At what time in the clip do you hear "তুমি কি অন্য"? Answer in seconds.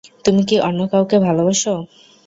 0.25-0.79